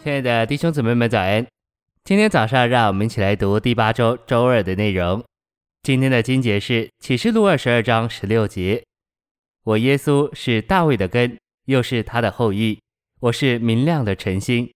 [0.00, 1.44] 亲爱的弟兄姊妹们，早安！
[2.04, 5.24] 今天早上，让我们一起来读第八周周二的内容。
[5.82, 8.84] 今天的经节是启示录二十二章十六节
[9.64, 12.78] ：“我耶稣是大卫的根，又是他的后裔。
[13.18, 14.72] 我是明亮的晨星。”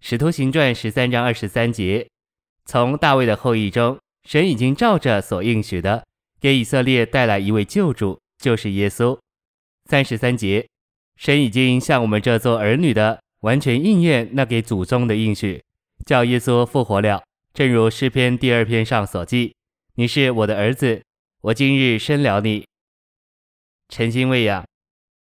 [0.00, 2.08] 使徒行传十三章二十三节
[2.64, 6.06] ：“从大卫的后裔中，神已经照着所应许的，
[6.40, 9.18] 给以色列带来一位救主，就是耶稣。”
[9.84, 10.66] 三十三节
[11.16, 15.62] ：“神已经向我们这做儿女的。”完全应验那给祖宗的应许，
[16.04, 17.22] 叫耶稣复活了，
[17.54, 19.54] 正如诗篇第二篇上所记
[19.96, 21.02] ：“你是我的儿子，
[21.40, 22.66] 我今日生了你。”
[23.88, 24.64] 晨星喂养，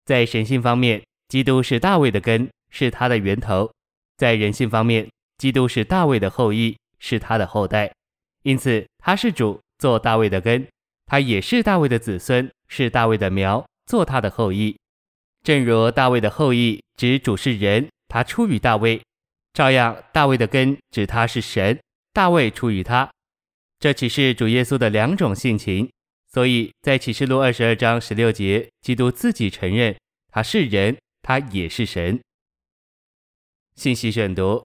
[0.04, 3.70] 在神性方面，基督是大卫的根，是他的源头；
[4.16, 7.92] 在人性方面，基督是大卫的后裔，是他的后代。
[8.42, 10.64] 因此，他是主，做大卫的根；
[11.06, 14.76] 他也是大卫的子孙，是大卫的苗，做他的后裔。
[15.44, 17.88] 正如大卫的后裔指主是人。
[18.08, 19.00] 他出于大卫，
[19.52, 21.78] 照样大卫的根指他是神，
[22.12, 23.08] 大卫出于他。
[23.78, 25.88] 这岂是主耶稣的两种性情？
[26.32, 29.96] 所以在启示录二十二章十六节，基督自己承认
[30.32, 32.20] 他是人，他也是神。
[33.76, 34.64] 信息选读，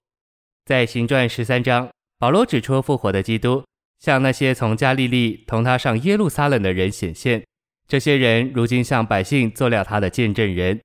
[0.64, 3.64] 在行传十三章，保罗指出复活的基督
[4.00, 7.44] 向那些从加利利同他上耶路撒冷的人显现，
[7.86, 10.80] 这些人如今向百姓做了他的见证人。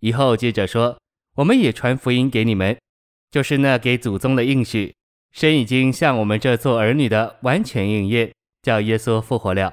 [0.00, 0.99] 以后接着说。
[1.36, 2.76] 我们也传福音给你们，
[3.30, 4.94] 就是那给祖宗的应许，
[5.32, 9.72] 神已经向我们这做儿女的完全应验，叫耶稣复活了。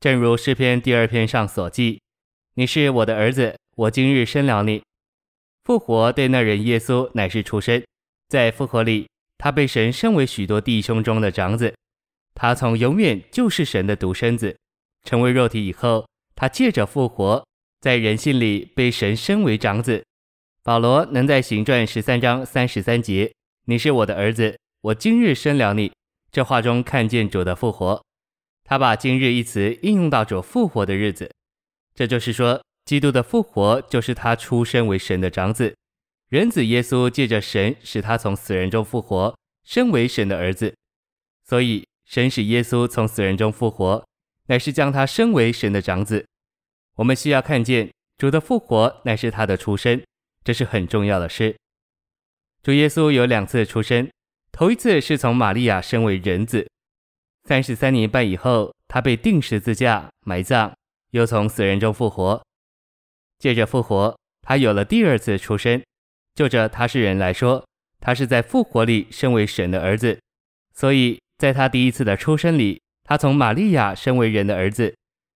[0.00, 2.00] 正如诗篇第二篇上所记
[2.56, 4.82] ：“你是我的儿子，我今日生了你。”
[5.64, 7.82] 复活对那人耶稣乃是出生，
[8.28, 9.08] 在复活里，
[9.38, 11.74] 他被神升为许多弟兄中的长子。
[12.34, 14.56] 他从永远就是神的独生子，
[15.04, 17.46] 成为肉体以后，他借着复活，
[17.80, 20.04] 在人性里被神升为长子。
[20.64, 23.30] 保罗能在行传十三章三十三节，
[23.66, 25.92] 你是我的儿子，我今日生了你。
[26.32, 28.02] 这话中看见主的复活，
[28.64, 31.30] 他把今日一词应用到主复活的日子。
[31.94, 35.76] 这就是说，基督的复活就是他出生为神的长子，
[36.30, 39.36] 人子耶稣借着神使他从死人中复活，
[39.66, 40.74] 身为神的儿子。
[41.46, 44.02] 所以，神使耶稣从死人中复活，
[44.46, 46.24] 乃是将他升为神的长子。
[46.96, 50.00] 我们需要看见主的复活乃是他的出生。
[50.44, 51.56] 这是很重要的事。
[52.62, 54.08] 主耶稣有两次出生，
[54.52, 56.68] 头一次是从玛利亚生为人子，
[57.48, 60.72] 三十三年半以后，他被钉十字架埋葬，
[61.10, 62.40] 又从死人中复活。
[63.38, 65.82] 借着复活，他有了第二次出生。
[66.34, 67.64] 就着他是人来说，
[68.00, 70.18] 他是在复活里身为神的儿子。
[70.74, 74.92] 所以，在他第一次的出生里，他从玛利亚生为人的儿子；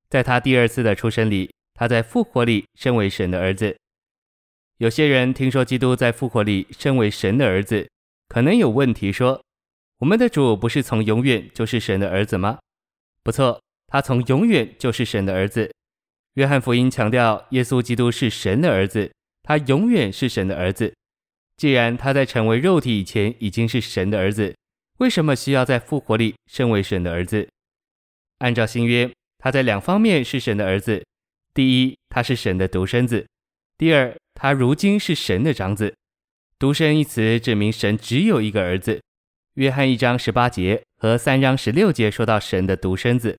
[0.08, 3.76] 在他第二次的出生里，他在复活里身为神的儿子。
[4.78, 7.88] 有些人听说基督在复活里身为神的儿子，
[8.28, 9.42] 可能有问题说：
[9.98, 12.60] 我们的主不是从永远就是神的儿子吗？
[13.24, 15.68] 不错，他从永远就是神的儿子。
[16.34, 19.12] 约翰福音强调耶稣基督是神的儿子，
[19.42, 20.94] 他永远是神的儿子。
[21.56, 24.54] 既然他在成为肉体以前已经是神的儿子，
[24.98, 27.48] 为什么需要在复活里身为神的儿子？
[28.38, 31.04] 按照新约，他在两方面是神的儿子：
[31.52, 33.26] 第一，他是神的独生子；
[33.78, 34.14] 第二。
[34.40, 35.92] 他如今是神的长子，
[36.60, 39.02] 独生一词指明神只有一个儿子。
[39.54, 43.36] 约翰一章十八节和三章十六节说到神的独生子，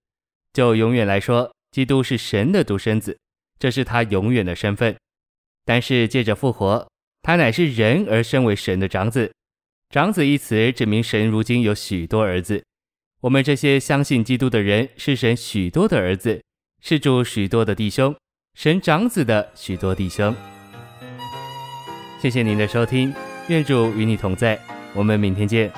[0.51, 3.17] 就永远来说，基督是神的独生子，
[3.57, 4.93] 这是他永远的身份。
[5.63, 6.85] 但是借着复活，
[7.21, 9.31] 他乃是人而身为神的长子。
[9.89, 12.61] 长子一词指明神如今有许多儿子。
[13.21, 16.43] 我们这些相信基督的人是神许多的儿子，
[16.81, 18.13] 是主许多的弟兄，
[18.53, 20.35] 神长子的许多弟兄。
[22.21, 23.13] 谢谢您的收听，
[23.47, 24.59] 愿主与你同在，
[24.93, 25.71] 我们明天见。